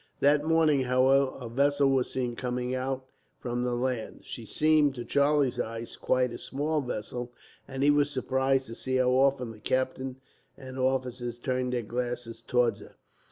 That 0.19 0.43
morning, 0.43 0.85
however, 0.85 1.31
a 1.39 1.47
vessel 1.47 1.91
was 1.91 2.09
seen 2.09 2.35
coming 2.35 2.73
out 2.73 3.05
from 3.37 3.63
the 3.63 3.75
land. 3.75 4.21
She 4.23 4.47
seemed, 4.47 4.95
to 4.95 5.05
Charlie's 5.05 5.59
eyes, 5.59 5.95
quite 5.95 6.31
a 6.33 6.39
small 6.39 6.81
vessel, 6.81 7.31
and 7.67 7.83
he 7.83 7.91
was 7.91 8.09
surprised 8.09 8.65
to 8.65 8.73
see 8.73 8.95
how 8.95 9.11
often 9.11 9.51
the 9.51 9.59
captain 9.59 10.15
and 10.57 10.79
officers 10.79 11.37
turned 11.37 11.73
their 11.73 11.83
glasses 11.83 12.41
towards 12.41 12.79
her. 12.79 12.95